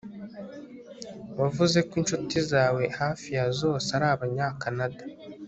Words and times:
Wavuze 1.39 1.77
ko 1.87 1.93
inshuti 2.01 2.37
zawe 2.51 2.83
hafi 2.99 3.27
ya 3.37 3.45
zose 3.59 3.87
ari 3.97 4.05
Abanyakanada 4.15 5.03